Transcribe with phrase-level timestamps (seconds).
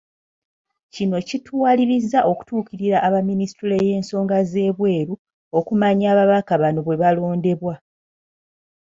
[0.93, 5.13] Kino kituwalirizza okutuukirira aba Minisitule y'ensonga z'ebweru
[5.57, 7.73] okumanya ababaka bano bwe balondebwa.